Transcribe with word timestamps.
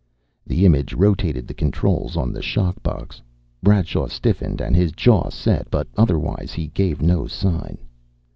The 0.47 0.65
image 0.65 0.95
rotated 0.95 1.47
the 1.47 1.53
controls 1.53 2.17
on 2.17 2.33
the 2.33 2.41
shock 2.41 2.81
box. 2.81 3.21
Bradshaw 3.61 4.07
stiffened, 4.07 4.59
and 4.59 4.75
his 4.75 4.93
jaw 4.93 5.29
set, 5.29 5.69
but 5.69 5.85
otherwise 5.95 6.53
he 6.53 6.69
gave 6.69 7.03
no 7.03 7.27
sign. 7.27 7.77